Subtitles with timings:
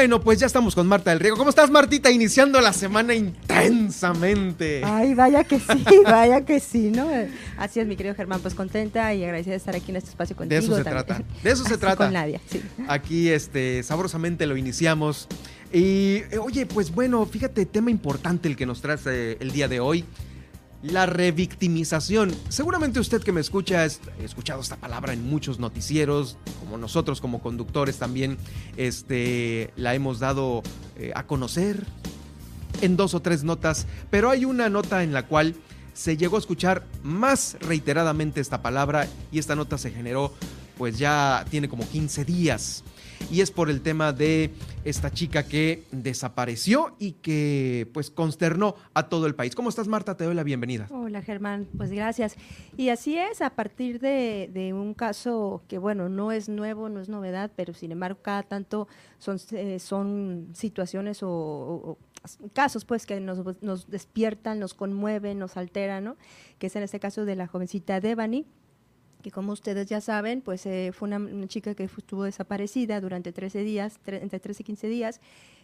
[0.00, 1.36] Bueno, pues ya estamos con Marta del Riego.
[1.36, 2.10] ¿Cómo estás, Martita?
[2.10, 4.80] Iniciando la semana intensamente.
[4.82, 7.06] Ay, vaya que sí, vaya que sí, ¿no?
[7.58, 10.34] Así es, mi querido Germán, pues contenta y agradecida de estar aquí en este espacio
[10.34, 10.58] contigo.
[10.58, 11.22] De eso se trata.
[11.42, 11.96] De eso se trata.
[12.06, 12.62] Con Nadia, sí.
[12.88, 15.28] Aquí, este, sabrosamente lo iniciamos.
[15.70, 19.68] Y, eh, oye, pues bueno, fíjate, tema importante el que nos trae eh, el día
[19.68, 20.06] de hoy
[20.82, 22.34] la revictimización.
[22.48, 27.40] Seguramente usted que me escucha ha escuchado esta palabra en muchos noticieros, como nosotros como
[27.40, 28.38] conductores también
[28.76, 30.62] este, la hemos dado
[30.96, 31.84] eh, a conocer
[32.80, 35.54] en dos o tres notas, pero hay una nota en la cual
[35.92, 40.32] se llegó a escuchar más reiteradamente esta palabra y esta nota se generó
[40.78, 42.84] pues ya tiene como 15 días
[43.30, 44.50] y es por el tema de
[44.84, 49.54] esta chica que desapareció y que pues consternó a todo el país.
[49.54, 50.16] ¿Cómo estás Marta?
[50.16, 50.86] Te doy la bienvenida.
[50.90, 52.36] Hola Germán, pues gracias.
[52.76, 57.08] Y así es, a partir de, un caso que bueno, no es nuevo, no es
[57.08, 61.98] novedad, pero sin embargo cada tanto son, eh, son situaciones o,
[62.52, 66.16] casos pues que nos, nos, despiertan, nos conmueven, nos alteran, ¿no?
[66.58, 68.46] Que es en este caso de la jovencita Devani,
[69.22, 73.62] que como ustedes ya saben, pues eh, fue una, chica que estuvo desaparecida durante 13
[73.62, 75.20] días, entre 13 y 15 días.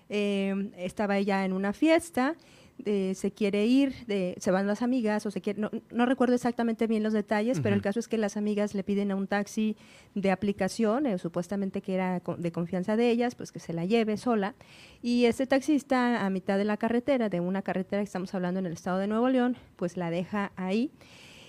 [0.09, 2.37] Em, estaba ella en una fiesta,
[2.85, 3.95] se quiere ir,
[4.39, 7.83] se van las amigas, o se quiere, no, recuerdo exactamente bien los detalles, pero el
[7.83, 9.77] caso es que las amigas le piden a un taxi
[10.15, 14.17] de aplicación, eh, supuestamente que era de confianza de ellas, pues que se la lleve
[14.17, 14.55] sola.
[15.03, 18.67] Y este taxista, a mitad de la carretera, de una carretera que estamos hablando en
[18.67, 20.91] el estado de Nuevo León, pues la deja ahí.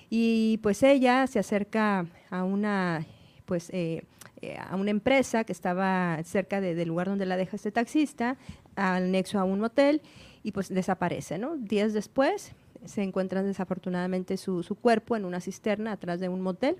[0.09, 3.05] Y pues ella se acerca a una,
[3.45, 4.03] pues, eh,
[4.41, 8.37] eh, a una empresa que estaba cerca del lugar donde la deja este taxista,
[8.75, 10.01] al nexo a un motel,
[10.43, 11.57] y pues desaparece, ¿no?
[11.57, 12.53] Días después
[12.85, 16.77] se encuentra desafortunadamente su, su cuerpo en una cisterna atrás de un motel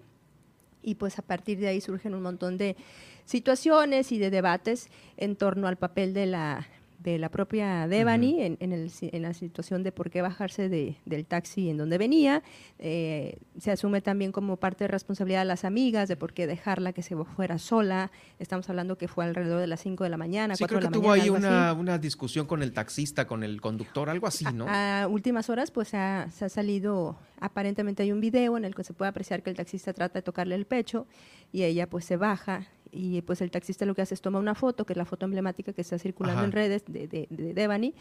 [0.81, 2.77] y pues a partir de ahí surgen un montón de
[3.25, 6.65] situaciones y de debates en torno al papel de la,
[6.99, 11.77] de la propia Devani en, en, la situación de por qué bajarse del taxi en
[11.77, 12.43] donde venía.
[12.79, 16.93] Eh, se asume también como parte de responsabilidad de las amigas de por qué dejarla
[16.93, 18.11] que se fuera sola.
[18.39, 21.11] Estamos hablando que fue alrededor de las 5 de la mañana, sí, creo que tuvo
[21.11, 24.65] ahí una, una, discusión con el taxista, con el conductor, algo así, ¿no?
[24.67, 28.93] A, últimas horas, pues se ha salido, aparentemente hay un video en el que se
[28.93, 31.07] puede apreciar que el taxista trata de tocarle el pecho
[31.51, 34.55] y ella pues se baja y pues el taxista lo que hace es toma una
[34.55, 37.93] foto, que es la foto emblemática que está circulando en redes de, de, de Devani,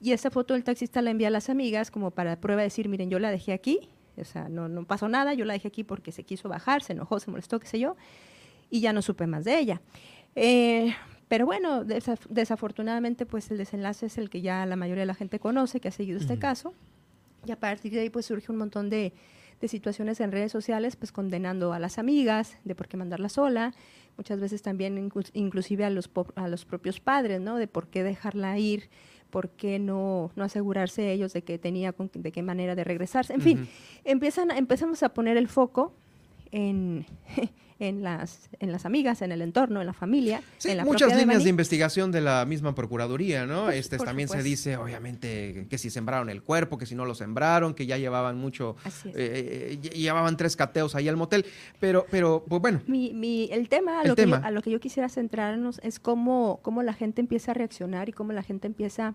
[0.00, 2.88] y esa foto el taxista la envía a las amigas como para prueba de decir,
[2.88, 5.84] miren, yo la dejé aquí, o sea, no, no pasó nada, yo la dejé aquí
[5.84, 7.96] porque se quiso bajar, se enojó, se molestó, qué sé yo,
[8.70, 9.80] y ya no supe más de ella.
[10.36, 10.94] Eh,
[11.28, 15.38] pero bueno, desafortunadamente pues el desenlace es el que ya la mayoría de la gente
[15.38, 16.74] conoce, que ha seguido este caso,
[17.46, 19.12] y a partir de ahí pues surge un montón de,
[19.64, 23.72] de situaciones en redes sociales, pues condenando a las amigas de por qué mandarla sola,
[24.18, 27.56] muchas veces también inclusive a los, a los propios padres, ¿no?
[27.56, 28.90] De por qué dejarla ir,
[29.30, 33.32] por qué no, no asegurarse ellos de que tenía, de qué manera de regresarse.
[33.32, 33.66] En fin,
[34.04, 35.94] empiezan, empezamos a poner el foco
[36.50, 37.06] en,
[37.78, 40.42] en las, en las amigas, en el entorno, en la familia.
[40.64, 43.70] en la muchas líneas de, investigación de la misma Procuraduría, ¿no?
[43.70, 47.74] este, también se dice, obviamente, que si sembraron el cuerpo, que si no lo sembraron,
[47.74, 48.76] que ya llevaban mucho,
[49.06, 51.44] eh, eh, llevaban tres cateos ahí al motel,
[51.80, 52.80] pero, pero pues bueno.
[52.86, 55.98] Mi, mi, el tema, a, lo Que yo, a lo que yo quisiera centrarnos es
[55.98, 59.14] cómo, cómo la gente empieza a reaccionar y cómo la gente empieza a,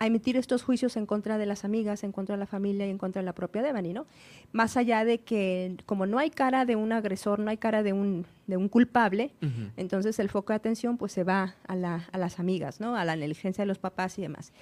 [0.00, 2.98] emitir estos juicios en contra de las amigas, en contra de la familia y en
[2.98, 4.06] contra de la propia Devani, ¿no?
[4.52, 7.92] Más allá de que como no hay cara de un agresor, no hay cara de
[7.92, 9.32] un, de un culpable,
[9.76, 12.96] entonces el foco de atención pues se va a, la, a, las amigas, ¿no?
[12.96, 14.52] A la negligencia de los papás y demás.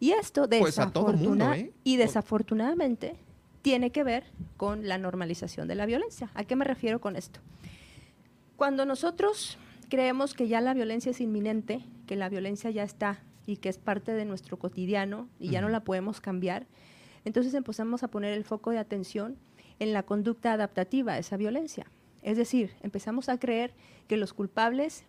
[0.00, 1.72] Y esto pues ¿eh?
[1.82, 3.16] y desafortunadamente
[3.62, 4.24] tiene que ver
[4.56, 6.30] con la normalización de la violencia.
[6.34, 7.40] ¿A qué me refiero con esto?
[8.56, 9.58] Cuando nosotros
[9.88, 13.78] creemos que ya la violencia es inminente, que la violencia ya está y que es
[13.78, 16.66] parte de nuestro cotidiano y ya no la podemos cambiar,
[17.24, 19.36] entonces empezamos a poner el foco de atención
[19.78, 21.86] en la conducta adaptativa a esa violencia.
[22.22, 23.74] Es decir, empezamos a creer
[24.08, 25.04] que los culpables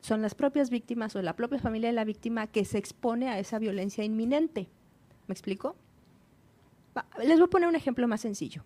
[0.00, 3.38] son las propias víctimas o la propia familia de la víctima que se expone a
[3.38, 4.68] esa violencia inminente.
[5.26, 5.76] ¿Me explico?
[7.22, 8.64] les voy a poner un ejemplo más sencillo.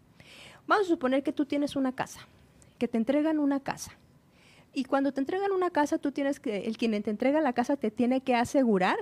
[0.67, 2.21] Vamos a suponer que tú tienes una casa,
[2.79, 3.93] que te entregan una casa.
[4.75, 7.77] Y cuando te entregan una casa, tú tienes que, el quien te entrega la casa
[7.77, 8.97] te tiene que asegurar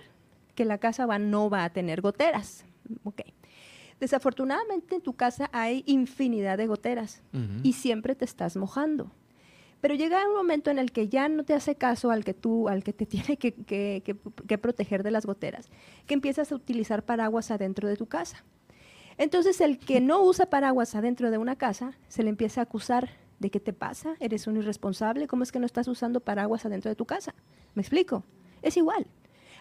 [0.54, 2.64] que la casa va, no va a tener goteras.
[3.04, 3.32] Okay.
[4.02, 7.22] Desafortunadamente en tu casa hay infinidad de goteras
[7.62, 9.12] y siempre te estás mojando.
[9.80, 12.68] Pero llega un momento en el que ya no te hace caso al que tú,
[12.68, 15.70] al que te tiene que, que, proteger de las goteras,
[16.06, 18.44] que empiezas a utilizar paraguas adentro de tu casa.
[19.18, 23.10] Entonces el que no usa paraguas adentro de una casa se le empieza a acusar
[23.42, 26.88] de qué te pasa, eres un irresponsable, ¿cómo es que no estás usando paraguas adentro
[26.88, 27.34] de tu casa?
[27.74, 28.24] ¿Me explico?
[28.62, 29.06] Es igual.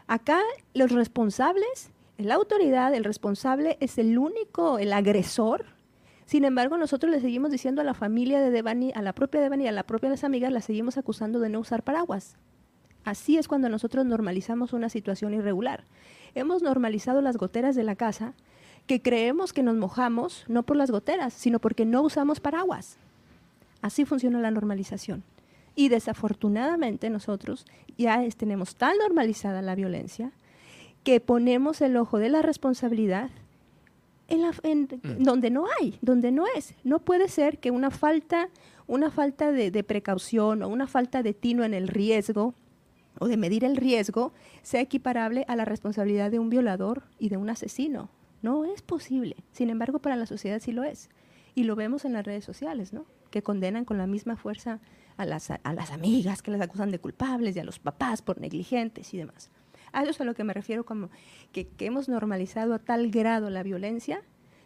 [0.07, 0.39] Acá
[0.73, 1.91] los responsables
[2.25, 5.65] la autoridad, el responsable, es el único, el agresor.
[6.25, 9.67] Sin embargo, nosotros le seguimos diciendo a la familia de Devani, a la propia Devani,
[9.67, 12.37] a la propia las amigas, la seguimos acusando de no usar paraguas.
[13.03, 15.85] Así es cuando nosotros normalizamos una situación irregular.
[16.35, 18.33] Hemos normalizado las goteras de la casa,
[18.85, 22.97] que creemos que nos mojamos no por las goteras, sino porque no usamos paraguas.
[23.81, 25.23] Así funciona la normalización.
[25.75, 27.65] Y desafortunadamente nosotros
[27.97, 30.31] ya tenemos tan normalizada la violencia
[31.03, 33.29] que ponemos el ojo de la responsabilidad
[34.63, 35.23] en, mm.
[35.23, 36.73] donde no hay, donde no es.
[36.83, 38.49] No puede ser que una falta,
[38.87, 42.53] una falta de, precaución o una falta de tino en el riesgo
[43.19, 44.31] o de medir el riesgo
[44.61, 48.09] sea equiparable a la responsabilidad de un violador y de un asesino.
[48.41, 49.35] No es posible.
[49.51, 51.09] Sin embargo, para la sociedad sí lo es.
[51.53, 53.05] Y lo vemos en las redes sociales, ¿no?
[53.31, 54.79] Que condenan con la misma fuerza
[55.17, 58.39] a las, a las amigas que las acusan de culpables y a los papás por
[58.39, 59.49] negligentes y demás.
[59.93, 61.09] A eso es a lo que me refiero como
[61.51, 64.21] que, hemos normalizado a tal grado la violencia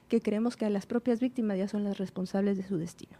[0.08, 3.18] que creemos que las propias víctimas ya son las responsables de su destino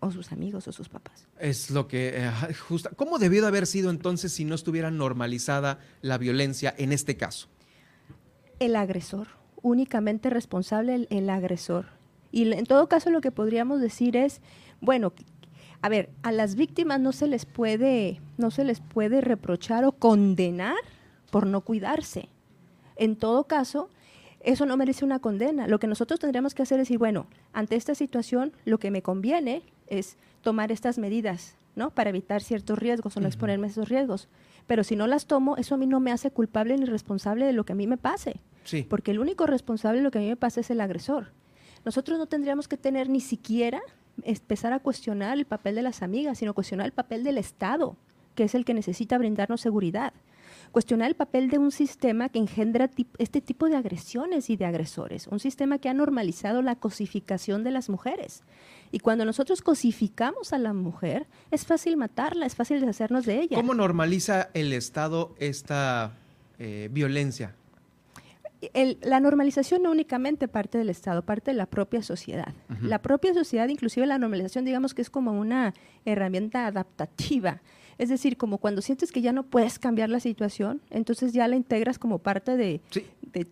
[0.00, 1.28] o sus amigos o sus papás.
[1.38, 2.90] Es lo que eh, justo.
[2.96, 7.48] ¿Cómo debió de haber sido entonces si no estuviera normalizada la violencia en este caso?
[8.58, 9.28] El agresor,
[9.62, 11.86] únicamente responsable el, el agresor.
[12.32, 14.40] Y en todo caso lo que podríamos decir es,
[14.80, 15.12] bueno,
[15.82, 19.92] a ver, a las víctimas no se les puede, no se les puede reprochar o
[19.92, 20.78] condenar
[21.30, 22.28] por no cuidarse.
[22.96, 23.90] En todo caso,
[24.40, 25.66] eso no merece una condena.
[25.66, 29.02] Lo que nosotros tendríamos que hacer es decir, bueno, ante esta situación lo que me
[29.02, 31.90] conviene es tomar estas medidas, ¿no?
[31.90, 34.28] Para evitar ciertos riesgos o no exponerme a esos riesgos.
[34.66, 37.52] Pero si no las tomo, eso a mí no me hace culpable ni responsable de
[37.52, 38.40] lo que a mí me pase.
[38.64, 38.84] Sí.
[38.88, 41.32] Porque el único responsable de lo que a mí me pasa es el agresor.
[41.84, 43.80] Nosotros no tendríamos que tener ni siquiera
[44.22, 47.96] empezar a cuestionar el papel de las amigas, sino cuestionar el papel del Estado,
[48.34, 50.12] que es el que necesita brindarnos seguridad
[50.72, 55.26] cuestionar el papel de un sistema que engendra este tipo de agresiones y de agresores,
[55.28, 58.42] un sistema que ha normalizado la cosificación de las mujeres.
[58.90, 63.56] Y cuando nosotros cosificamos a la mujer, es fácil matarla, es fácil deshacernos de ella.
[63.56, 66.12] ¿Cómo normaliza el Estado esta
[66.58, 67.54] eh, violencia?
[69.02, 72.54] La normalización no únicamente parte del Estado, parte de la propia sociedad.
[72.80, 75.74] La propia sociedad, inclusive la normalización, digamos que es como una
[76.04, 77.60] herramienta adaptativa
[77.98, 81.54] es decir, como cuando sientes que ya no puedes cambiar la situación, entonces ya la
[81.54, 82.80] integras como parte de,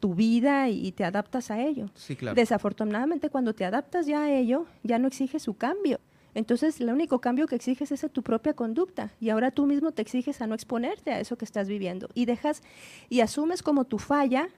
[0.01, 1.89] tu vida y te adaptas a ello.
[2.35, 6.01] Desafortunadamente, cuando te adaptas ya a ello, ya no exiges su cambio.
[6.35, 10.03] Entonces, el único cambio que exiges es tu propia conducta y ahora tú mismo te
[10.03, 12.63] exiges a no exponerte a eso que estás viviendo y dejas
[13.09, 14.49] y asumes como tu falla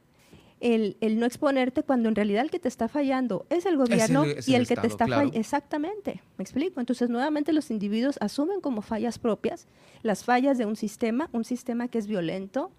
[0.63, 4.55] el, no exponerte cuando en realidad el que te está fallando es el gobierno y
[4.55, 5.37] el, que te está fallando.
[5.37, 6.79] Exactamente, me explico.
[6.79, 9.67] Entonces, nuevamente los individuos asumen como fallas propias
[10.03, 12.71] las fallas de un sistema, un sistema que es violento,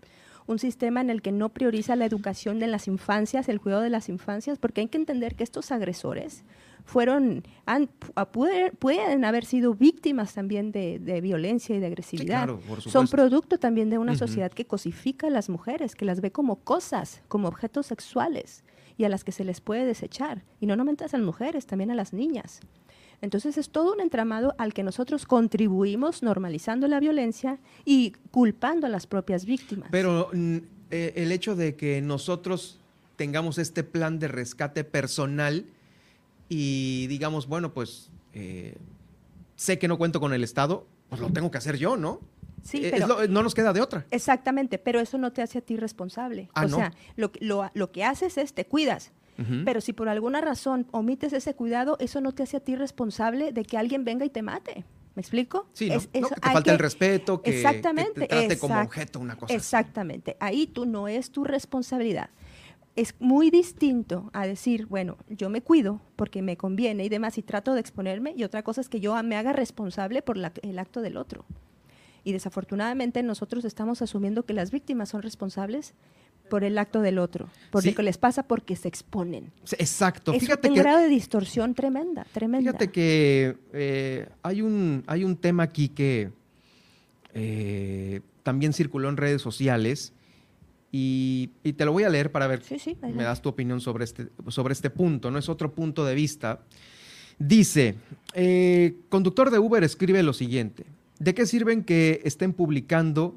[0.48, 3.90] un sistema en el que no prioriza la educación de las infancias, el cuidado de
[3.90, 6.44] las infancias, porque hay que entender que estos agresores
[6.86, 7.90] fueron, han,
[8.32, 12.50] pueden, haber sido víctimas también de, violencia y de agresividad.
[12.80, 16.58] Son producto también de una sociedad que cosifica a las mujeres, que las ve como
[16.58, 18.64] cosas, como objetos sexuales
[18.98, 20.44] y a las que se les puede desechar.
[20.60, 22.60] Y no solamente a las mujeres, también a las niñas.
[23.22, 28.90] Entonces es todo un entramado al que nosotros contribuimos normalizando la violencia y culpando a
[28.90, 29.88] las propias víctimas.
[29.92, 30.58] Pero mm,
[30.92, 32.80] eh, el hecho de que nosotros
[33.16, 35.66] tengamos este plan de rescate personal
[36.50, 38.76] y digamos, bueno, pues eh,
[39.56, 42.20] sé que no cuento con el Estado, pues lo tengo que hacer yo, ¿no?
[42.64, 44.06] Sí, eh, no nos queda de otra.
[44.10, 46.50] Exactamente, pero eso no te hace a ti responsable.
[46.54, 49.12] Ah, o sea, lo, lo, lo que haces es te cuidas
[49.66, 53.52] pero si por alguna razón omites ese cuidado, eso no te hace a ti responsable
[53.52, 54.86] de que alguien venga y te mate.
[55.16, 55.68] ¿Me explico?
[55.74, 55.96] Sí, ¿no?
[55.96, 59.36] Es- No, que te falta el respeto, que, que Exactamente, te trate como objeto, una
[59.36, 59.56] cosa así.
[59.56, 60.38] Exactamente.
[60.40, 62.30] Ahí tú no es tu responsabilidad.
[62.96, 67.42] Es muy distinto a decir, bueno, yo me cuido porque me conviene y demás y
[67.42, 70.78] trato de exponerme y otra cosa es que yo me haga responsable por la- el
[70.78, 71.44] acto del otro.
[72.24, 75.94] Y desafortunadamente nosotros estamos asumiendo que las víctimas son responsables
[76.50, 77.90] por el acto del otro, por Sí.
[77.90, 79.52] lo que les pasa porque se exponen.
[79.80, 80.32] Exacto.
[80.34, 82.72] Es Fíjate un que grado de distorsión tremenda, tremenda.
[82.72, 86.32] Fíjate que eh, hay, un, hay un tema aquí que
[87.34, 90.14] eh, también circuló en redes sociales
[90.96, 93.82] y, y te lo voy a leer para ver, Sí, sí, me das tu opinión
[93.82, 96.62] sobre este, sobre este punto, no es otro punto de vista.
[97.40, 97.96] Dice,
[98.36, 100.86] eh, conductor de Uber escribe lo siguiente,
[101.18, 103.36] ¿de qué sirven que estén publicando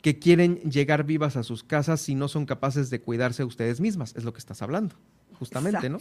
[0.00, 3.78] que quieren llegar vivas a sus casas si no son capaces de cuidarse a ustedes
[3.78, 4.16] mismas?
[4.16, 4.94] Es lo que estás hablando,
[5.38, 6.00] justamente, ¿no?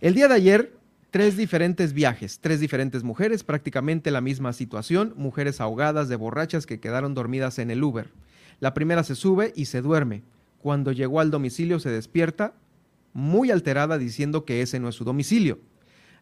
[0.00, 0.72] El día de ayer,
[1.10, 6.80] tres diferentes viajes, tres diferentes mujeres, prácticamente la misma situación, mujeres ahogadas de borrachas que
[6.80, 8.10] quedaron dormidas en el Uber.
[8.60, 10.22] La primera se sube y se duerme.
[10.58, 12.54] Cuando llegó al domicilio se despierta
[13.12, 15.58] muy alterada diciendo que ese no es su domicilio.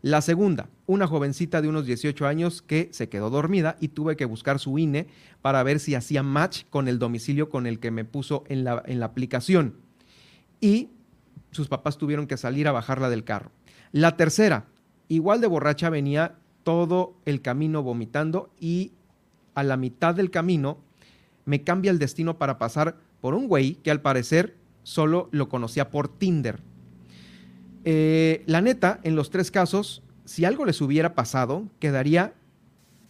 [0.03, 4.27] La segunda, una jovencita de unos 18 años que se quedó dormida y tuve que
[4.27, 5.07] buscar su INE
[5.41, 8.83] para ver si hacía match con el domicilio con el que me puso en la,
[8.87, 9.77] en la aplicación.
[10.61, 10.91] Y
[11.53, 13.51] sus papás tuvieron que salir a bajarla del carro.
[13.93, 14.67] La tercera,
[15.09, 18.93] igual de borracha, venía todo el camino vomitando y
[19.55, 20.79] a la mitad del camino
[21.45, 25.91] me cambia el destino para pasar por un güey que al parecer solo lo conocía
[25.91, 26.61] por Tinder.
[27.85, 32.33] Eh, la neta, en los tres casos, si algo les hubiera pasado, quedaría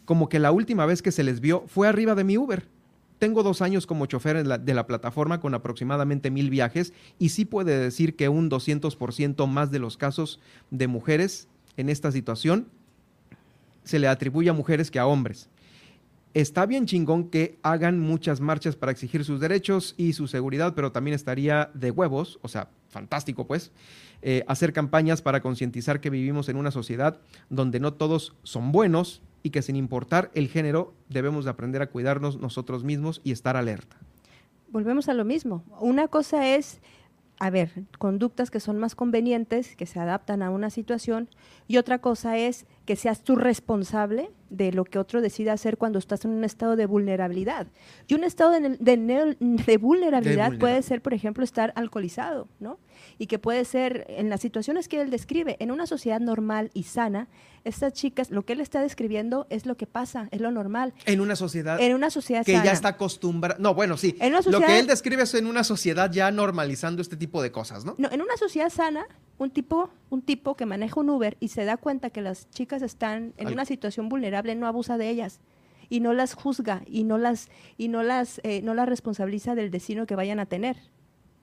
[0.05, 2.67] como que la última vez que se les vio fue arriba de mi Uber.
[3.21, 7.45] Tengo dos años como chofer la- de la plataforma con aproximadamente mil viajes y sí
[7.45, 12.69] puede decir que un 200% más de los casos de mujeres en esta situación
[13.85, 15.49] se le atribuye a mujeres que a hombres.
[16.35, 20.91] Está bien chingón que hagan muchas marchas para exigir sus derechos y su seguridad, pero
[20.91, 23.71] también estaría de huevos, o sea, fantástico pues,
[24.21, 29.23] eh, hacer campañas para concientizar que vivimos en una sociedad donde no todos son buenos
[29.45, 33.57] y que sin importar el género debemos de aprender a cuidarnos nosotros mismos y estar
[33.57, 33.97] alerta.
[34.71, 35.63] volvemos a lo mismo.
[35.79, 36.81] Una cosa es,
[37.39, 41.29] a ver, conductas que son más convenientes, que se adaptan a una situación,
[41.67, 45.99] y otra cosa es que seas tú responsable de lo que otro decida hacer cuando
[45.99, 47.67] estás en un estado de vulnerabilidad.
[48.07, 52.79] Y un estado de, de vulnerabilidad De puede ser, por ejemplo, estar alcoholizado, ¿no?
[53.19, 56.85] Y que puede ser, en las situaciones que él describe, en una sociedad normal y
[56.85, 57.27] sana,
[57.65, 60.93] estas chicas, lo que él está describiendo es lo que pasa, es lo normal.
[61.07, 62.65] En una sociedad En una sociedad que sana.
[62.65, 63.57] ya está acostumbrada.
[63.59, 64.15] No, bueno, sí.
[64.21, 67.43] En una Lo sociedad- que él describe es en una sociedad ya normalizando este tipo
[67.43, 67.95] de cosas, ¿no?
[67.99, 69.07] No, en una sociedad sana,
[69.39, 72.83] un tipo, un tipo que maneja un Uber y se da cuenta que las chicas
[72.83, 75.41] están en Al- una situación vulnerable, no abusa de ellas
[75.91, 79.71] y no las juzga y no las y no las eh, no las responsabiliza del
[79.71, 80.77] destino que vayan a tener.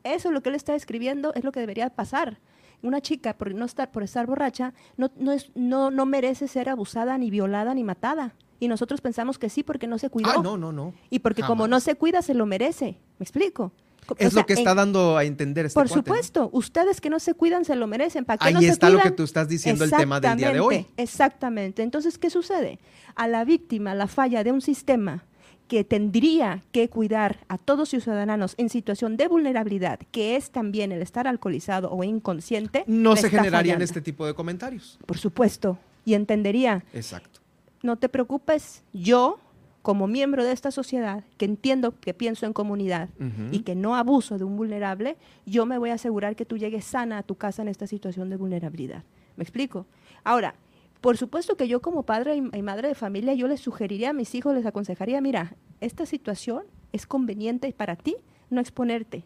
[0.03, 2.39] Eso es lo que él está describiendo, es lo que debería pasar.
[2.81, 6.69] Una chica por no estar por estar borracha no no es no no merece ser
[6.69, 8.33] abusada ni violada ni matada.
[8.59, 10.29] Y nosotros pensamos que sí porque no se cuidó.
[10.31, 10.93] Ah, no, no, no.
[11.09, 12.97] Y porque como no se cuida se lo merece.
[13.19, 13.71] ¿Me explico?
[14.13, 16.03] O Es sea, lo que en- está dando a entender este por cuate, ¿no?
[16.03, 18.25] supuesto, ustedes que no se cuidan se lo merecen.
[18.25, 20.51] ¿Para qué Ahí no se está lo que tú estás diciendo, el tema del día
[20.53, 20.85] de hoy.
[20.97, 21.83] Exactamente.
[21.83, 22.79] Entonces, ¿qué sucede?
[23.15, 25.23] A la víctima, la falla de un sistema
[25.67, 30.91] que tendría que cuidar a todos sus ciudadanos en situación de vulnerabilidad, que es también
[30.91, 33.83] el estar alcoholizado o inconsciente, No se generarían fallando.
[33.85, 34.99] este tipo de comentarios.
[35.05, 35.77] Por supuesto.
[36.03, 37.39] Y entendería, Exacto.
[37.83, 39.39] no te preocupes, yo,
[39.81, 43.09] como miembro de esta sociedad, que entiendo que pienso en comunidad
[43.51, 46.85] y que no abuso de un vulnerable, yo me voy a asegurar que tú llegues
[46.85, 49.03] sana a tu casa en esta situación de vulnerabilidad.
[49.35, 49.85] ¿Me explico?
[50.23, 50.55] Ahora,
[50.99, 54.13] por supuesto que yo como padre y, y madre de familia, yo les sugeriría a
[54.13, 58.17] mis hijos, les aconsejaría, mira, esta situación es conveniente para ti
[58.51, 59.23] no exponerte.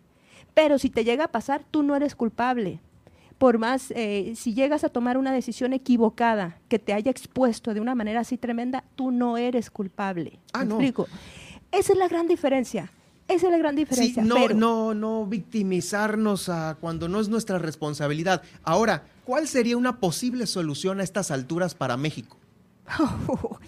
[0.54, 2.80] Pero si te llega a pasar, tú no eres culpable.
[3.38, 7.82] Por más, eh, si llegas a tomar una decisión equivocada que te haya expuesto de
[7.82, 10.40] una manera así tremenda, tú no eres culpable.
[10.54, 10.76] Ah, ¿Me no.
[10.76, 11.08] explico?
[11.72, 12.90] Esa es la gran diferencia.
[13.28, 14.24] Esa es la gran Sí, diferencia.
[14.24, 18.44] no, pero- no, no victimizarnos a cuando no es nuestra responsabilidad.
[18.64, 22.38] Ahora, ¿cuál sería una posible solución a estas alturas para México?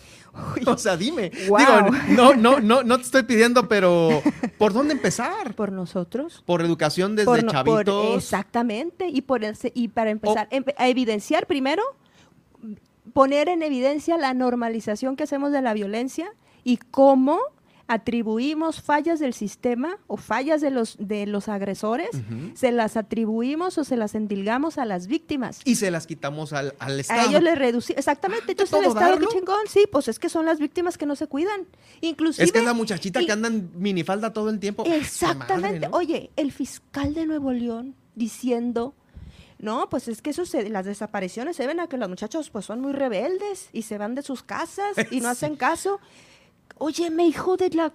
[0.66, 1.32] O sea, dime.
[1.48, 1.58] Wow.
[1.60, 4.22] Digo, no, no, no, no te estoy pidiendo, pero
[4.58, 5.54] ¿por dónde empezar?
[5.56, 6.44] por nosotros.
[6.46, 8.16] Por educación desde por no- por- chavitos.
[8.24, 9.08] exactamente.
[9.10, 11.84] Y, por el y para empezar, empe- a evidenciar primero,
[13.14, 16.30] poner en evidencia la normalización que hacemos de la violencia
[16.64, 17.40] y cómo
[17.88, 22.10] atribuimos fallas del sistema o fallas de los, de los agresores,
[22.54, 25.62] se las atribuimos o se las endilgamos a las víctimas.
[25.64, 27.22] Y se las quitamos al, al Estado.
[27.22, 30.46] A ellos les reducimos, exactamente, entonces el Estado, qué chingón, sí, pues es que son
[30.46, 31.66] las víctimas que no se cuidan.
[32.02, 34.84] Inclusive, es que es la muchachita que anda en minifalda todo el tiempo.
[34.86, 38.96] Exactamente, oye, el fiscal de Nuevo León diciendo...
[39.60, 42.80] No, pues es que eso las desapariciones se ven a que los muchachos pues son
[42.80, 46.00] muy rebeldes y se van de sus casas y no hacen caso.
[46.80, 47.92] Oye, me hijo de la...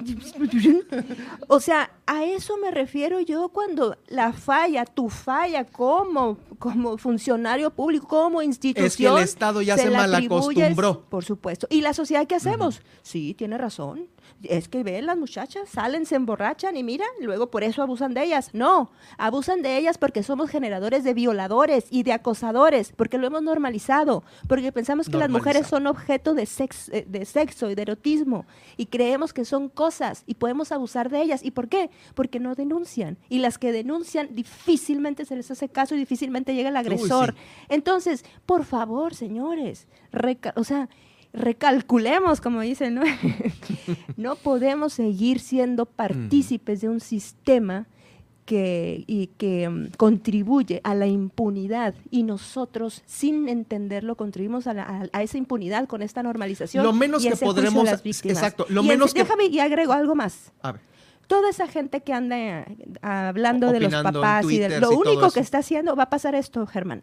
[1.49, 7.71] O sea, a eso me refiero yo cuando la falla, tu falla como, como funcionario
[7.71, 8.87] público, como institución...
[8.87, 11.03] Es que el Estado ya se, malacostumbró.
[11.09, 11.67] Por supuesto.
[11.71, 12.83] ¿Y la sociedad qué hacemos?
[13.03, 14.09] Sí, tiene razón
[14.43, 18.25] es que ven las muchachas, salen, se emborrachan y mira, luego por eso abusan de
[18.25, 18.51] ellas.
[18.53, 23.43] No, abusan de ellas porque somos generadores de violadores y de acosadores, porque lo hemos
[23.43, 28.47] normalizado, porque pensamos que las mujeres son objeto de, eh, de sexo y de erotismo
[28.77, 31.45] y creemos que son cosas y podemos abusar de ellas.
[31.45, 31.91] ¿Y por qué?
[32.15, 33.19] Porque no denuncian.
[33.29, 37.35] Y las que denuncian difícilmente se les hace caso y difícilmente llega el agresor.
[37.69, 39.89] Entonces, por favor, señores,
[40.57, 40.89] o sea,
[41.33, 43.03] recalculemos, como dicen, ¿no?
[44.17, 47.87] no podemos seguir siendo partícipes de un sistema
[48.45, 55.39] que, y que mm, contribuye a la impunidad y nosotros sin entenderlo contribuimos a, esa
[55.39, 56.85] impunidad con esta normalización.
[56.85, 59.21] Lo menos que podremos, exacto, lo menos que...
[59.23, 60.53] déjame y agrego algo más.
[60.61, 60.81] A ver.
[61.29, 65.41] Toda esa gente que anda eh, hablando de los papás y de lo único que
[65.41, 67.03] está haciendo va a pasar esto, Germán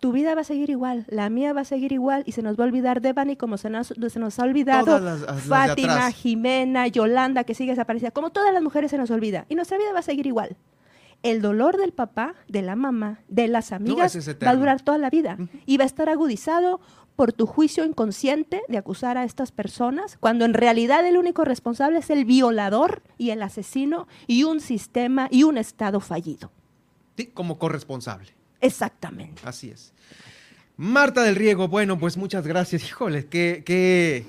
[0.00, 2.58] tu vida va a seguir igual, la mía va a seguir igual y se nos
[2.58, 5.00] va a olvidar Devani como se nos, se nos ha olvidado
[5.38, 9.78] Fátima, Jimena, Yolanda, que sigue desaparecida, como todas las mujeres se nos olvida y nuestra
[9.78, 10.56] vida va a seguir igual.
[11.22, 15.10] El dolor del papá, de la mamá, de las amigas va a durar toda la
[15.10, 16.80] vida y va a estar agudizado
[17.16, 21.98] por tu juicio inconsciente de acusar a estas personas, cuando en realidad el único responsable
[21.98, 26.52] es el violador y el asesino y un sistema y un Estado fallido.
[27.16, 28.35] Sí, como corresponsable.
[28.60, 29.42] Exactamente.
[29.44, 29.92] Así es.
[30.76, 32.84] Marta del Riego, bueno, pues muchas gracias.
[32.84, 34.26] Híjole, qué, qué,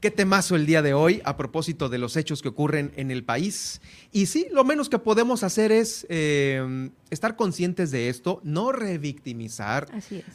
[0.00, 3.24] qué temazo el día de hoy a propósito de los hechos que ocurren en el
[3.24, 3.80] país.
[4.12, 9.88] Y sí, lo menos que podemos hacer es eh, estar conscientes de esto, no revictimizar,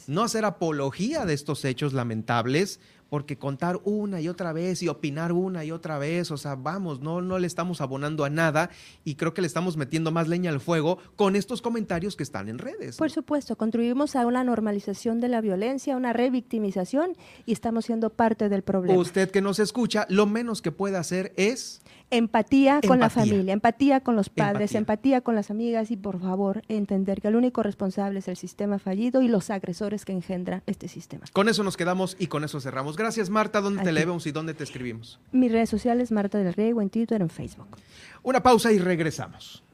[0.08, 5.32] no hacer apología de estos hechos lamentables, porque contar una y otra vez y opinar
[5.32, 8.70] una y otra vez, o sea, vamos, no, no le estamos abonando a nada
[9.04, 12.48] y creo que le estamos metiendo más leña al fuego con estos comentarios que están
[12.48, 12.96] en redes.
[12.96, 18.48] Por supuesto, contribuimos a una normalización de la violencia, una revictimización y estamos siendo parte
[18.48, 18.98] del problema.
[18.98, 21.82] Usted que nos escucha, lo menos que puede hacer es...
[22.16, 25.20] Empatía, con la familia, empatía con los padres, empatía.
[25.20, 29.22] con las amigas y por favor entender que el único responsable es el sistema fallido
[29.22, 31.24] y los agresores que engendra este sistema.
[31.32, 32.96] Con eso nos quedamos y con eso cerramos.
[32.96, 35.18] Gracias Marta, ¿dónde te leemos y dónde te escribimos?
[35.32, 37.76] Mis redes sociales, Marta del Riego, en Twitter, en Facebook.
[38.22, 39.64] Una pausa y regresamos.